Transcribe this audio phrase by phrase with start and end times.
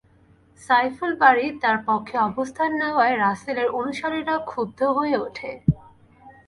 [0.61, 5.51] সাইফুল বারী তাঁর পক্ষে অবস্থান নেওয়ায় রাসেলের অনুসারীরা ক্ষুব্ধ হয়ে ওঠে।